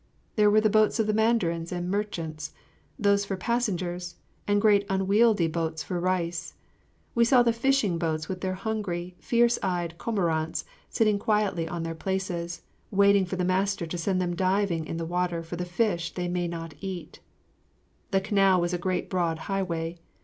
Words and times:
There 0.35 0.49
were 0.49 0.61
the 0.61 0.67
boats 0.67 0.99
of 0.99 1.13
mandarins 1.13 1.71
and 1.71 1.87
merchants, 1.87 2.53
those 2.97 3.23
for 3.23 3.37
passengers, 3.37 4.15
and 4.47 4.59
great 4.59 4.83
unwieldy 4.89 5.45
boats 5.45 5.83
for 5.83 5.99
rice. 5.99 6.55
We 7.13 7.23
saw 7.23 7.43
the 7.43 7.53
fishing 7.53 7.99
boats 7.99 8.27
with 8.27 8.41
their 8.41 8.55
hungry, 8.55 9.15
fierce 9.19 9.59
eyed 9.61 9.99
cormorants 9.99 10.65
sitting 10.89 11.19
quietly 11.19 11.65
in 11.67 11.83
their 11.83 11.93
places, 11.93 12.63
waiting 12.89 13.27
for 13.27 13.35
the 13.35 13.45
master 13.45 13.85
to 13.85 13.97
send 13.99 14.19
them 14.19 14.35
diving 14.35 14.87
in 14.87 14.97
the 14.97 15.05
water 15.05 15.43
for 15.43 15.55
the 15.55 15.65
fish 15.65 16.15
they 16.15 16.27
may 16.27 16.47
not 16.47 16.73
eat. 16.81 17.19
[Illustration: 17.19 17.19
Mylady08.] 17.19 17.53
[Illustration: 17.53 18.07
Mylady09.] 18.07 18.11
The 18.11 18.21
canal 18.27 18.61
was 18.61 18.73
a 18.73 18.77
great 18.79 19.07
broad 19.11 19.37
highway. 19.37 19.99